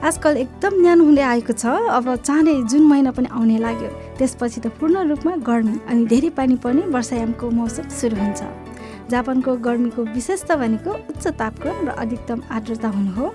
आजकल 0.00 0.36
एकदम 0.36 0.80
न्यानो 0.80 1.04
हुँदै 1.04 1.22
आएको 1.22 1.52
छ। 1.52 1.66
अब 1.92 2.06
चाँडै 2.24 2.54
जुन 2.72 2.82
महिना 2.88 3.10
पनि 3.12 3.28
आउने 3.36 3.58
लाग्यो 3.60 3.88
त्यसपछि 4.16 4.60
त 4.60 4.66
पूर्ण 4.80 4.96
रूपमा 5.08 5.32
गर्मी 5.44 5.76
अनि 5.92 6.06
धेरै 6.08 6.30
पानी 6.32 6.56
पर्ने 6.56 6.82
वर्षायामको 6.88 7.50
मौसम 7.52 7.88
सुरु 7.92 8.16
हुन्छ। 8.16 8.40
जापानको 9.12 9.50
गर्मीको 9.60 10.02
विशेषता 10.16 10.56
भनेको 10.56 10.90
उच्च 11.12 11.26
तापक्रम 11.36 11.76
र 11.84 11.90
अधिकतम 12.00 12.40
आर्द्रता 12.48 12.88
हुनु 12.88 13.12
हो। 13.12 13.26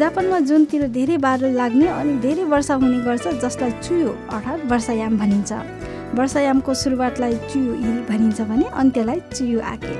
जापानमा 0.00 0.38
जुनतिर 0.48 0.88
धेरै 0.96 1.16
बादल 1.20 1.52
लाग्ने 1.52 1.86
अनि 1.86 2.14
धेरै 2.24 2.44
वर्षा 2.48 2.74
हुने 2.80 2.98
गर्छ 3.04 3.36
जसलाई 3.44 3.72
चुयो 3.84 4.10
अर्थात् 4.32 4.66
वर्षायाम 4.72 5.18
भनिन्छ। 5.20 5.52
वर्षायामको 6.16 6.74
सुरुवातलाई 6.74 7.34
चुयो 7.52 7.72
इरी 7.76 8.00
भनिन्छ 8.08 8.40
भने 8.40 8.66
अन्त्यलाई 8.72 9.20
चुयो 9.36 9.60
आके। 9.74 9.94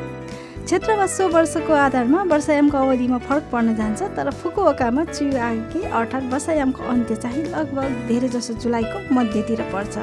क्षेत्र 0.66 0.94
वा 0.98 1.06
सो 1.06 1.26
वर्षको 1.30 1.72
आधारमा 1.72 2.22
वर्षायामको 2.26 2.76
अवधिमा 2.76 3.18
फरक 3.26 3.42
पर्न 3.50 3.74
जान्छ 3.76 4.02
तर 4.16 4.30
फुकुओकामा 4.34 5.04
चियो 5.06 5.38
आगे 5.38 5.82
अर्थात् 5.94 6.24
वर्षायामको 6.32 6.82
अन्त्य 6.92 7.16
चाहिँ 7.16 7.44
लगभग 7.44 7.92
धेरैजसो 8.08 8.54
जुलाईको 8.64 9.14
मध्यतिर 9.14 9.62
पर्छ। 9.72 9.94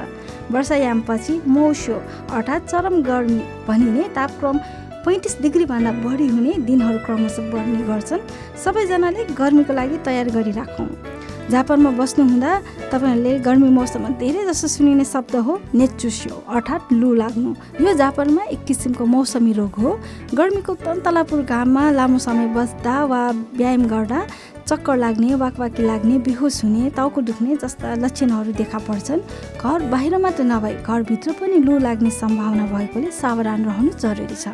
वर्षायामपछि 0.55 1.33
मौसो 1.47 1.99
अर्थात् 2.31 2.69
चरम 2.71 2.95
गर्मी 3.03 3.41
भनिने 3.67 4.07
तापक्रम 4.15 4.57
पैँतिस 5.03 5.35
डिग्रीभन्दा 5.41 5.91
बढी 5.99 6.27
हुने 6.27 6.53
दिनहरू 6.63 6.99
क्रमशः 7.05 7.51
बढ्ने 7.51 7.83
गर्छन्। 7.91 8.27
सबैजनाले 8.63 9.25
गर्मीको 9.35 9.73
लागि 9.73 9.97
तयार 10.07 10.29
गरिराखौँ। 10.37 10.87
जापानमा 11.51 11.91
बस्नुहुँदा 11.91 12.51
तपाईँहरूले 12.91 13.39
गर्मी 13.39 13.69
मौसममा 13.69 14.09
धेरै 14.19 14.43
जसो 14.47 14.67
सुनिने 14.67 15.05
शब्द 15.05 15.35
हो 15.35 15.59
नेचुस्यो 15.75 16.35
अर्थात् 16.47 16.93
लु 16.93 17.13
लाग्नु। 17.13 17.51
यो 17.83 17.93
जापानमा 17.93 18.43
एक 18.55 18.63
किसिमको 18.65 19.05
मौसमी 19.05 19.53
रोग 19.53 19.75
हो। 19.75 19.91
गर्मीको 20.33 20.73
तन्तलापुर 20.85 21.41
घाममा 21.43 21.83
लामो 21.91 22.17
समय 22.17 22.47
बस्दा 22.55 22.95
वा 23.05 23.21
व्यायाम 23.59 23.85
गर्दा 23.85 24.19
चक्कर 24.67 24.97
लाग्ने 24.97 25.35
वाकवाकी 25.35 25.83
लाग्ने 25.83 26.17
बेहोस 26.23 26.63
हुने 26.63 26.89
टाउको 26.95 27.21
दुख्ने 27.21 27.55
जस्ता 27.61 27.93
लक्षणहरू 27.95 28.51
देखा 28.53 28.77
पर्छन्। 28.87 29.21
घर 29.59 29.81
बाहिर 29.91 30.17
मात्र 30.17 30.43
नभई 30.43 30.73
घरभित्र 30.87 31.31
पनि 31.39 31.57
लु 31.59 31.77
लाग्ने 31.79 32.09
सम्भावना 32.09 32.65
भएकोले 32.71 33.11
सावधान 33.11 33.65
रहनु 33.65 33.91
जरुरी 33.99 34.35
छ। 34.35 34.47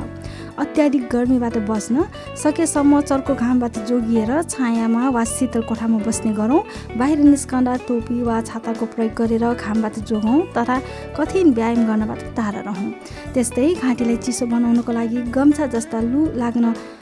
अत्याधिक 0.57 1.03
गर्मीबाट 1.11 1.57
बस्न 1.69 2.05
सकेसम्म 2.43 3.01
चर्को 3.01 3.35
घामबाट 3.35 3.77
जोगिएर 3.87 4.41
छायामा 4.49 5.09
वा 5.09 5.23
शीतल 5.25 5.61
कोठामा 5.69 5.97
बस्ने 6.07 6.33
गरौँ। 6.33 6.61
बाहिर 6.97 7.19
निस्कँदा 7.29 7.75
टोपी 7.87 8.21
वा 8.23 8.41
छाताको 8.49 8.85
प्रयोग 8.89 9.13
गरेर 9.13 9.45
घामबाट 9.53 9.99
जोगौँ 10.09 10.41
तथा 10.57 10.79
कठिन 11.17 11.53
व्यायाम 11.53 11.85
गर्नबाट 11.85 12.21
टाढा 12.35 12.61
रहौँ। 12.65 12.91
त्यस्तै 13.33 13.73
घाँटीलाई 13.75 14.17
चिसो 14.25 14.45
बनाउनको 14.49 14.91
लागि 14.91 15.21
गम्छा 15.37 15.65
जस्ता 15.69 16.01
लु 16.01 16.25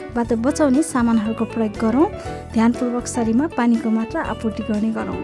लाग्नबाट 0.08 0.38
बचाउने 0.40 0.82
सामानहरूको 0.82 1.44
प्रयोग 1.44 1.76
गरौँ। 1.80 2.06
ध्यानपूर्वक 2.52 3.06
शरीरमा 3.06 3.46
पानीको 3.56 3.90
मात्रा 3.90 4.20
आपूर्ति 4.32 4.62
गर्ने 4.64 4.90
गरौँ। 4.92 5.16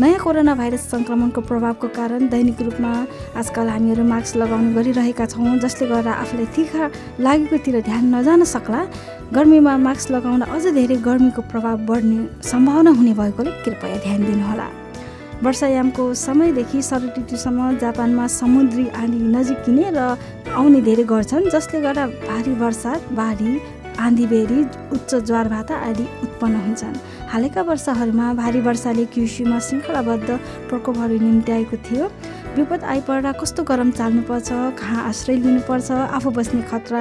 नयाँ 0.00 0.18
कोरोना 0.20 0.54
भाइरस 0.54 0.90
सङ्क्रमणको 0.90 1.40
प्रभावको 1.40 1.88
कारण 1.88 2.28
दैनिक 2.28 2.60
रूपमा 2.62 2.92
आजकल 3.34 3.68
हामीहरू 3.68 4.04
मास्क 4.04 4.36
लगाउने 4.36 4.72
गरिरहेका 4.74 5.26
छौँ 5.26 5.58
जसले 5.58 5.88
गर्दा 5.88 6.12
आफूलाई 6.12 6.46
तिखा 6.54 6.90
लागेकोतिर 7.20 7.80
ध्यान 7.82 8.14
नजान 8.14 8.44
सक्ला। 8.44 8.80
गर्मीमा 9.32 9.76
मास्क 9.76 10.10
लगाउँदा 10.10 10.46
अझ 10.46 10.64
धेरै 10.76 10.96
गर्मीको 11.02 11.42
प्रभाव 11.48 11.76
बढ्ने 11.88 12.18
सम्भावना 12.44 12.90
हुने 12.90 13.12
भएकोले 13.16 13.50
कृपया 13.64 13.96
ध्यान 14.04 14.20
दिनुहोला। 14.24 14.68
वर्षायामको 15.38 16.02
समयदेखि 16.18 16.80
शरद 16.82 17.14
ऋतुसम्म 17.18 17.76
जापानमा 17.78 18.26
समुद्री 18.26 18.86
आँधी 18.90 19.18
नजिकिने 19.34 19.90
र 19.94 19.98
आउने 20.50 20.80
धेरै 20.82 21.04
गर्छन् 21.06 21.50
जसले 21.50 21.80
गर्दा 21.80 22.06
भारी 22.26 22.54
वर्षा 22.58 22.92
बाढी 23.14 23.52
आँधीबेरी 23.98 24.60
उच्च 24.94 25.14
ज्वारभाटा 25.26 25.76
आदि 25.88 26.04
उत्पन्न 26.22 26.56
हुन्छन्। 26.56 26.96
हालैका 27.30 27.62
वर्षहरूमा 27.62 28.26
भारी 28.34 28.60
वर्षाले 28.60 29.04
कृषिमा 29.14 29.58
श्रृङ्खलाबद्ध 29.58 30.28
प्रकोपहरू 30.68 31.18
निम्त्याएको 31.18 31.76
थियो। 31.86 32.06
विपद 32.56 32.84
आइपर्दा 32.84 33.32
कस्तो 33.40 33.62
गरम 33.64 33.90
चाल्नुपर्छ 33.90 34.48
कहाँ 34.78 35.02
आश्रय 35.08 35.36
लिनुपर्छ 35.36 35.90
आफू 36.16 36.30
बस्ने 36.30 36.62
खतरा 36.70 37.00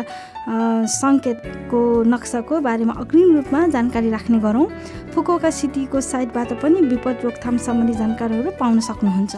सङ्केतको 0.91 1.79
नक्साको 2.07 2.59
बारेमा 2.61 2.93
अग्रिम 3.03 3.35
रूपमा 3.35 3.67
जानकारी 3.67 4.09
राख्ने 4.09 4.39
गरौँ। 4.39 4.65
फुकोका 5.13 5.49
सिटीको 5.49 6.01
साइटबाट 6.01 6.53
पनि 6.61 6.81
विपद 6.87 7.17
रोकथाम 7.23 7.57
सम्बन्धी 7.57 7.93
जानकारीहरू 7.93 8.51
पाउन 8.59 8.79
सक्नुहुन्छ। 8.79 9.35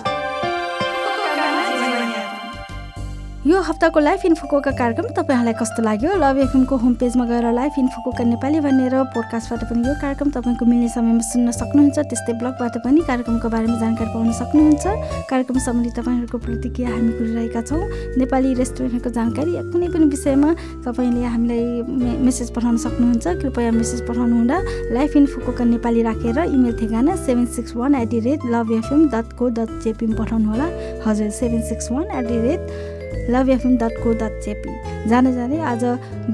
यो 3.48 3.60
हप्ताको 3.64 4.00
लाइफ 4.00 4.26
इन्फोकोका 4.26 4.72
कार्यक्रम 4.76 5.06
तपाईँहरूलाई 5.16 5.54
कस्तो 5.56 5.84
लाग्यो? 5.84 6.12
लभ 6.20 6.38
एफएमको 6.44 6.76
होम 6.76 6.94
पेजमा 7.00 7.26
गएर 7.26 7.46
लाइफ 7.56 7.74
इन्फोकोका 7.80 8.24
नेपाली 8.28 8.60
भनेर 8.60 8.96
पोडकास्टबाट 9.16 9.64
पनि 9.64 9.88
यो 9.88 9.94
कार्यक्रम 9.96 10.30
तपाईँको 10.36 10.66
मिल्ने 10.68 10.90
समयमा 10.92 11.24
सुन्न 11.24 11.52
सक्नुहुन्छ। 11.56 12.00
त्यस्तै 12.04 12.34
ब्लगबाट 12.36 12.76
पनि 12.84 13.00
कार्यक्रमको 13.08 13.48
बारेमा 13.48 13.78
जानकारी 13.80 14.12
पाउन 14.12 14.32
सक्नुहुन्छ। 14.44 14.84
कार्यक्रम 15.32 15.56
सम्बन्धी 15.56 15.92
तपाईँहरूको 15.96 16.38
प्रतिक्रिया 16.38 16.90
हामी 16.92 17.12
गरिरहेका 17.16 17.62
छौँ। 17.64 17.80
नेपाली 18.20 18.54
रेस्टुरेन्टहरूको 18.60 19.10
जानकारी 19.16 19.52
या 19.56 19.64
कुनै 19.72 19.88
पनि 19.88 20.06
विषयमा 20.12 20.50
तपाईँले 20.84 21.24
हामीलाई 21.24 22.20
मेसेज 22.20 22.52
पठाउन 22.52 22.76
सक्नुहुन्छ। 22.76 23.26
कृपया 23.40 23.72
मेसेज 23.72 24.04
पठाउनु 24.04 24.36
हुँदा 24.36 24.58
लाइफ 25.00 25.16
इन्फोकोका 25.16 25.64
नेपाली 25.80 26.02
राखेर 26.12 26.44
इमेल 26.44 26.76
ठेगाना 26.76 27.16
seven 27.24 27.48
six 27.56 27.72
one 27.80 27.96
at 28.04 28.08
the 28.12 28.20
rate 28.20 28.52
love 28.52 28.72
FM 28.84 29.08
dot 29.16 29.28
co 29.40 29.50
dot 29.56 29.80
जेपीमा 29.88 30.16
पठाउनु 30.20 30.48
होला 30.52 30.68
हजुर 31.08 31.30
seven 31.40 31.62
six 31.72 31.92
one 31.92 32.08
at 32.20 32.28
the 32.28 32.40
rate 32.44 32.99
love 33.30 33.50
FM 33.50 33.78
dot 33.78 33.94
co 34.04 34.14
dot 34.14 34.42
JP. 34.46 34.72
जाँदै 35.10 35.32
जाँदै 35.34 35.60
आज 35.72 35.84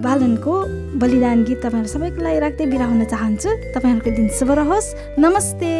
बालनको 0.03 0.53
बलिदान 0.99 1.43
गीत 1.43 1.59
तपाईँहरू 1.65 1.89
सबैको 1.91 2.23
लागि 2.23 2.39
राख्दै 2.39 2.65
बिरा 2.71 2.85
हुन 2.85 3.03
चाहन्छु। 3.05 3.49
तपाईँहरूको 3.75 4.09
दिन 4.15 4.27
शुभ 4.39 4.51
रहोस्। 4.51 4.87
नमस्ते। 5.19 5.71